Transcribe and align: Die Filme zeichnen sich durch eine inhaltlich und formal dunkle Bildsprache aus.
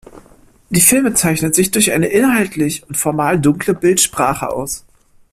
Die 0.71 0.81
Filme 0.81 1.13
zeichnen 1.13 1.53
sich 1.53 1.69
durch 1.69 1.91
eine 1.91 2.07
inhaltlich 2.07 2.81
und 2.89 2.95
formal 2.97 3.39
dunkle 3.39 3.75
Bildsprache 3.75 4.49
aus. 4.51 4.83